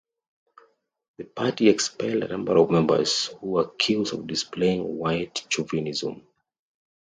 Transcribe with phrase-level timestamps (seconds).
[1.17, 6.25] The Party expelled a number of members who were accused of displaying "white chauvinism".